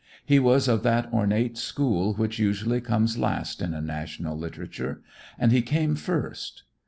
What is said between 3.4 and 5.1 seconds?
in a national literature,